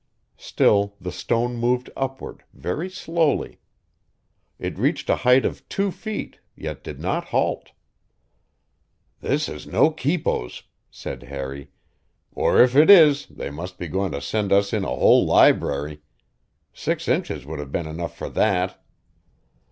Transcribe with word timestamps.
Still 0.39 0.95
the 0.99 1.11
stone 1.11 1.55
moved 1.55 1.91
upward, 1.95 2.43
very 2.55 2.89
slowly. 2.89 3.59
It 4.57 4.79
reached 4.79 5.07
a 5.11 5.17
height 5.17 5.45
of 5.45 5.69
two 5.69 5.91
feet, 5.91 6.39
yet 6.55 6.83
did 6.83 6.99
not 6.99 7.25
halt. 7.25 7.71
"This 9.19 9.47
is 9.47 9.67
no 9.67 9.91
quipos" 9.91 10.63
said 10.89 11.21
Harry, 11.21 11.67
"or 12.31 12.59
if 12.63 12.75
it 12.75 12.89
is, 12.89 13.27
they 13.27 13.51
must 13.51 13.77
be 13.77 13.87
going 13.87 14.11
to 14.13 14.21
send 14.21 14.51
us 14.51 14.73
in 14.73 14.83
a 14.83 14.87
whole 14.89 15.23
library. 15.23 16.01
Six 16.73 17.07
inches 17.07 17.45
would 17.45 17.59
have 17.59 17.71
been 17.71 17.85
enough 17.85 18.17
for 18.17 18.29
that." 18.29 18.83